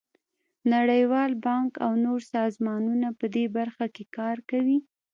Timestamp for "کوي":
4.49-4.77